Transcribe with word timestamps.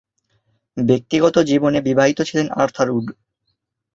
ব্যক্তিগত 0.77 1.35
জীবনে 1.49 1.79
বিবাহিত 1.81 2.19
ছিলেন 2.21 2.47
আর্থার 2.55 2.89
উড। 2.89 3.07